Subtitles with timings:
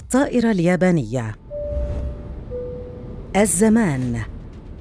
[0.00, 1.36] الطائرة اليابانية.
[3.36, 4.22] الزمان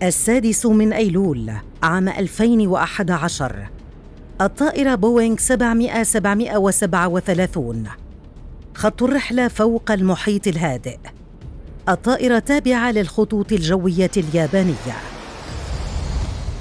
[0.04, 1.52] السادس من أيلول
[1.84, 3.68] عام 2011
[4.42, 7.87] الطائرة بوينغ 700 737
[8.76, 10.97] خط الرحلة فوق المحيط الهادئ.
[11.90, 14.96] الطائرة تابعة للخطوط الجوية اليابانية.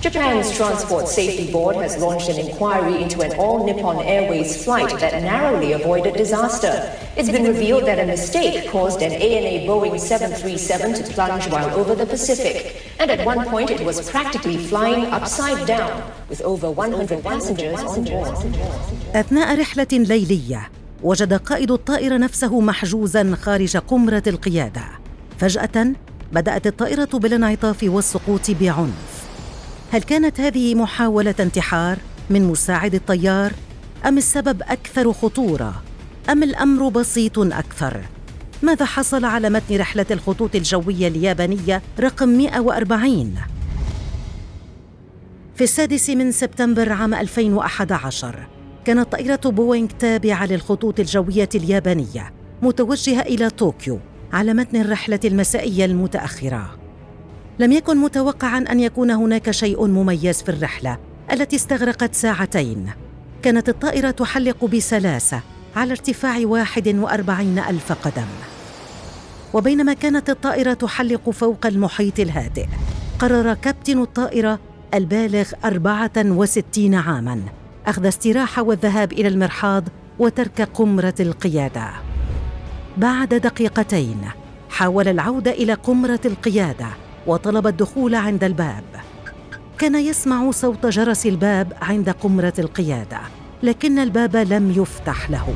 [0.00, 5.12] Japan's Transport Safety Board has launched an inquiry into an all Nippon Airways flight that
[5.25, 6.72] narrowly avoided disaster.
[7.16, 11.96] It's been revealed that a mistake caused an ANA Boeing 737 to plunge while over
[11.96, 12.80] the Pacific.
[13.00, 18.04] And at one point, it was practically flying upside down with over 100 passengers on
[18.04, 18.36] board.
[19.14, 20.70] أثناء رحلة ليلية
[21.03, 24.82] وجد قائد الطائرة نفسه محجوزا خارج قمرة القيادة.
[25.39, 25.92] فجأة
[26.32, 29.18] بدأت الطائرة بالانعطاف والسقوط بعنف.
[29.90, 31.98] هل كانت هذه محاولة انتحار
[32.30, 33.52] من مساعد الطيار؟
[34.06, 35.83] أم السبب أكثر خطورة؟
[36.30, 38.05] أم الأمر بسيط أكثر؟
[38.62, 43.34] ماذا حصل على متن رحلة الخطوط الجوية اليابانية رقم 140
[45.55, 48.47] في السادس من سبتمبر عام 2011
[48.84, 53.98] كانت طائرة بوينغ تابعة للخطوط الجوية اليابانية متوجهة إلى طوكيو
[54.33, 56.88] على متن الرحلة المسائية المتأخرة.
[57.59, 60.98] لم يكن متوقعا أن يكون هناك شيء مميز في الرحلة
[61.33, 62.91] التي استغرقت ساعتين.
[63.42, 65.41] كانت الطائرة تحلق بسلاسة
[65.77, 68.27] على ارتفاع 41 ألف قدم.
[69.55, 72.67] وبينما كانت الطائرة تحلق فوق المحيط الهادئ
[73.19, 74.59] قرر كابتن الطائرة
[74.95, 77.42] البالغ 64 عاماً
[77.86, 79.84] أخذ استراحة والذهاب إلى المرحاض
[80.19, 81.91] وترك قمرة القيادة.
[82.97, 84.20] بعد دقيقتين
[84.70, 86.86] حاول العودة إلى قمرة القيادة
[87.29, 88.84] وطلب الدخول عند الباب.
[89.79, 93.20] كان يسمع صوت جرس الباب عند قمرة القيادة
[93.62, 95.55] لكن الباب لم يفتح له.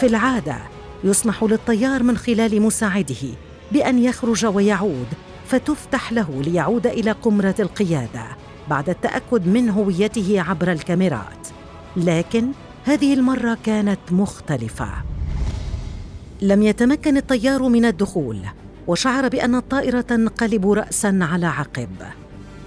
[0.00, 0.56] في العادة
[1.04, 3.26] يسمح للطيار من خلال مساعده
[3.72, 5.06] بأن يخرج ويعود
[5.46, 8.24] فتفتح له ليعود إلى قمرة القيادة
[8.70, 11.48] بعد التأكد من هويته عبر الكاميرات.
[11.96, 12.46] لكن
[12.84, 14.88] هذه المرة كانت مختلفة.
[16.42, 18.38] لم يتمكن الطيار من الدخول
[18.86, 21.88] وشعر بأن الطائرة تنقلب راسا على عقب.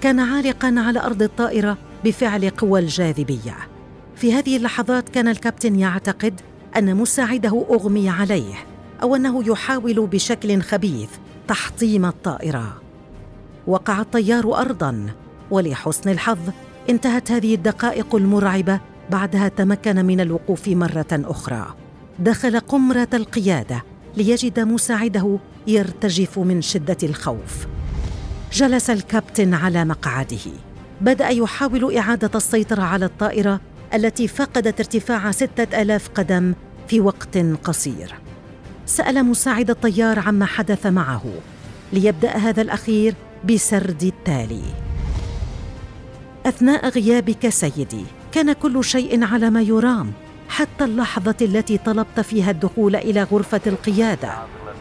[0.02, 3.58] كان عالقا على أرض الطائرة بفعل قوى الجاذبية.
[4.16, 6.42] في هذه اللحظات كان الكابتن يعتقد
[6.78, 8.56] أن مساعده أغمي عليه
[9.02, 11.10] أو أنه يحاول بشكل خبيث
[11.48, 12.82] تحطيم الطائرة.
[13.68, 15.06] وقع الطيار ارضا
[15.52, 16.40] ولحسن الحظ
[16.90, 21.76] انتهت هذه الدقائق المرعبة بعدها تمكن من الوقوف مرة أخرى.
[22.20, 23.84] دخل قمرة القيادة
[24.18, 27.68] ليجد مساعده يرتجف من شدة الخوف.
[28.54, 30.52] جلس الكابتن على مقعده.
[31.02, 33.62] بدأ يحاول إعادة السيطرة على الطائرة
[33.94, 36.54] التي فقدت ارتفاع ستة آلاف قدم
[36.88, 38.16] في وقت قصير.
[38.86, 41.24] سأل مساعد الطيار عما حدث معه.
[41.94, 43.16] ليبدأ هذا الأخير
[43.46, 44.64] بسرد التالي.
[46.46, 50.12] أثناء غيابك سيدي كان كل شيء على ما يرام.
[50.60, 54.34] حتى اللحظة التي طلبت فيها الدخول إلى غرفة القيادة.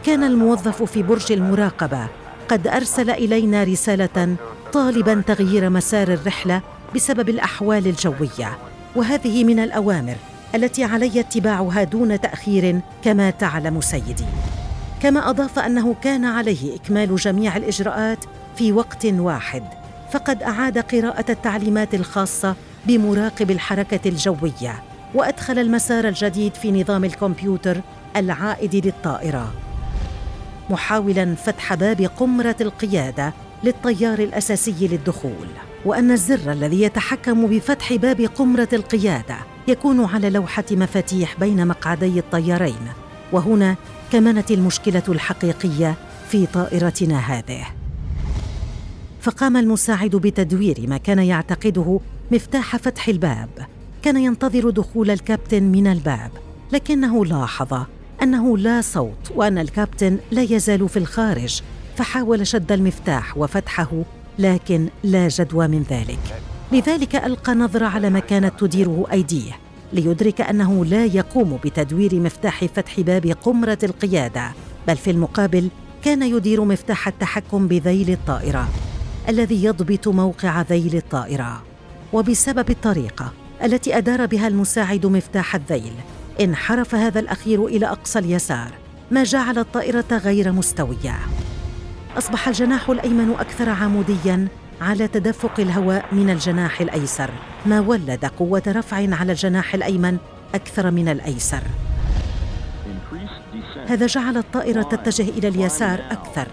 [0.05, 2.07] كان الموظف في برج المراقبة
[2.49, 4.35] قد أرسل إلينا رسالة
[4.73, 6.61] طالبا تغيير مسار الرحلة
[6.95, 8.57] بسبب الأحوال الجوية.
[8.95, 10.15] وهذه من الأوامر
[10.55, 14.25] التي علي اتباعها دون تأخير كما تعلم سيدي.
[15.01, 18.25] كما أضاف أنه كان عليه إكمال جميع الإجراءات
[18.55, 19.63] في وقت واحد
[20.11, 22.55] فقد أعاد قراءة التعليمات الخاصة
[22.87, 24.88] بمراقب الحركة الجوية.
[25.13, 27.81] وأدخل المسار الجديد في نظام الكمبيوتر
[28.15, 29.53] العائد للطائرة.
[30.69, 33.33] محاولا فتح باب قمرة القيادة
[33.63, 35.47] للطيار الأساسي للدخول.
[35.85, 39.35] وأن الزر الذي يتحكم بفتح باب قمرة القيادة
[39.67, 42.87] يكون على لوحة مفاتيح بين مقعدي الطيارين.
[43.31, 43.75] وهنا
[44.11, 45.95] كمنت المشكلة الحقيقية
[46.29, 47.65] في طائرتنا هذه.
[49.21, 51.99] فقام المساعد بتدوير ما كان يعتقده
[52.31, 53.49] مفتاح فتح الباب.
[54.03, 56.31] كان ينتظر دخول الكابتن من الباب
[56.71, 57.85] لكنه لاحظ
[58.23, 61.61] أنه لا صوت وأن الكابتن لا يزال في الخارج
[61.95, 63.91] فحاول شد المفتاح وفتحه
[64.39, 66.41] لكن لا جدوى من ذلك.
[66.71, 69.51] لذلك ألقى نظرة على ما كانت تديره أيديه
[69.93, 74.51] ليدرك أنه لا يقوم بتدوير مفتاح فتح باب قمرة القيادة
[74.87, 75.69] بل في المقابل
[76.03, 78.69] كان يدير مفتاح التحكم بذيل الطائرة
[79.29, 81.63] الذي يضبط موقع ذيل الطائرة.
[82.13, 85.93] وبسبب الطريقة التي أدار بها المساعد مفتاح الذيل.
[86.41, 88.71] انحرف هذا الأخير إلى أقصى اليسار
[89.11, 91.15] ما جعل الطائرة غير مستوية.
[92.17, 94.47] أصبح الجناح الأيمن أكثر عموديا
[94.81, 97.31] على تدفق الهواء من الجناح الأيسر
[97.65, 100.17] ما ولد قوة رفع على الجناح الأيمن
[100.55, 101.63] أكثر من الأيسر.
[103.87, 106.47] هذا جعل الطائرة تتجه إلى اليسار أكثر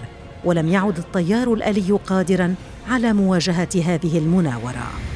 [0.44, 2.54] ولم يعد الطيار الآلي قادرا
[2.90, 5.15] على مواجهة هذه المناورة.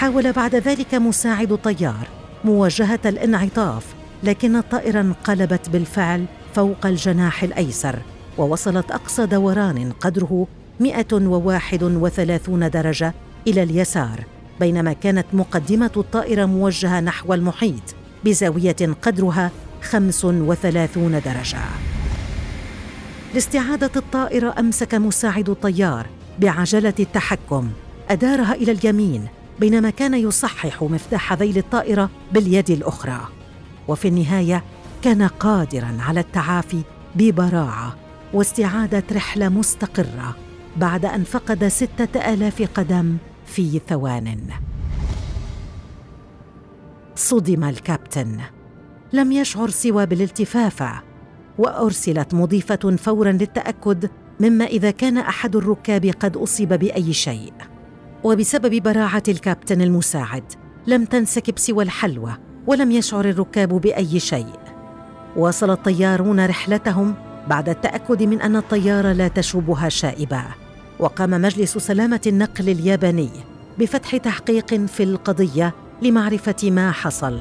[0.00, 2.08] حاول بعد ذلك مساعد الطيار
[2.44, 3.86] مواجهة الانعطاف
[4.22, 6.24] لكن الطائرة انقلبت بالفعل
[6.54, 7.98] فوق الجناح الأيسر
[8.38, 10.46] ووصلت أقصى دوران قدره
[10.80, 13.14] 131 درجة
[13.46, 14.24] إلى اليسار
[14.60, 17.94] بينما كانت مقدمة الطائرة موجهة نحو المحيط
[18.24, 19.50] بزاوية قدرها
[19.82, 21.58] 35 درجة.
[23.34, 26.06] لاستعادة الطائرة أمسك مساعد الطيار
[26.38, 27.70] بعجلة التحكم
[28.10, 33.20] أدارها إلى اليمين بينما كان يصحح مفتاح ذيل الطائرة باليد الأخرى.
[33.88, 34.64] وفي النهاية
[35.02, 36.82] كان قادرا على التعافي
[37.14, 37.96] ببراعة
[38.34, 40.36] واستعادة رحلة مستقرة
[40.76, 43.16] بعد أن فقد ستة آلاف قدم
[43.46, 44.38] في ثوان.
[47.14, 48.40] صدم الكابتن.
[49.12, 51.02] لم يشعر سوى بالالتفافه
[51.58, 54.10] وأرسلت مضيفة فورا للتأكد
[54.40, 57.52] مما إذا كان أحد الركاب قد أصيب بأي شيء.
[58.24, 60.44] وبسبب براعة الكابتن المساعد
[60.86, 62.32] لم تنسكب سوى الحلوى
[62.66, 64.58] ولم يشعر الركاب بأي شيء.
[65.36, 67.14] واصل الطيارون رحلتهم
[67.48, 70.42] بعد التأكد من أن الطيارة لا تشوبها شائبة.
[70.98, 73.30] وقام مجلس سلامة النقل الياباني
[73.78, 77.40] بفتح تحقيق في القضية لمعرفة ما حصل.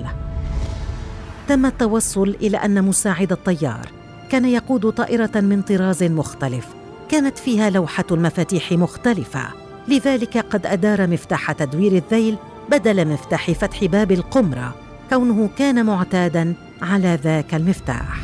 [1.47, 3.91] تم التوصل إلى أن مساعد الطيار
[4.29, 6.67] كان يقود طائرة من طراز مختلف
[7.09, 9.68] كانت فيها لوحة المفاتيح مختلفة.
[9.89, 12.37] لذلك قد أدار مفتاح تدوير الذيل
[12.71, 14.75] بدل مفتاح فتح باب القمرة
[15.09, 18.19] كونه كان معتادا على ذاك المفتاح.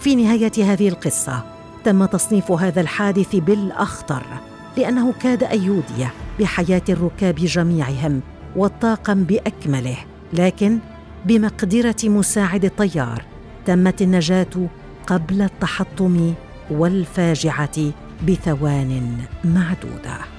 [0.00, 1.44] في نهاية هذه القصة
[1.84, 4.22] تم تصنيف هذا الحادث بالأخطر
[4.76, 6.08] لأنه كاد أن يودي
[6.40, 8.20] بحياة الركاب جميعهم
[8.56, 9.96] والطاقم بأكمله.
[10.32, 10.78] لكن
[11.24, 13.24] بمقدرة مساعد الطيار
[13.66, 14.68] تمت النجاة
[15.06, 16.34] قبل التحطم
[16.70, 17.92] والفاجعة
[18.28, 20.29] بثوان معدودة.